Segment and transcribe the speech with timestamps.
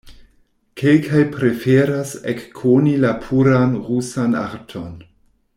[0.81, 4.93] Kelkaj preferas ekkoni la puran rusan arton.